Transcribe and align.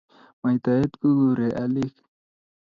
Mwaitaet 0.41 0.91
kukurei 0.99 1.49
alik 1.63 1.95